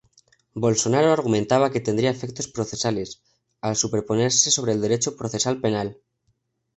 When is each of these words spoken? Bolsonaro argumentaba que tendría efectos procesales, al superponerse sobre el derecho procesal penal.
Bolsonaro 0.61 1.11
argumentaba 1.11 1.69
que 1.71 1.79
tendría 1.79 2.09
efectos 2.09 2.47
procesales, 2.47 3.21
al 3.61 3.75
superponerse 3.75 4.49
sobre 4.49 4.71
el 4.71 4.81
derecho 4.81 5.15
procesal 5.15 5.61
penal. 5.61 5.99